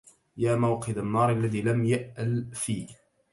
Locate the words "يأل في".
1.85-2.87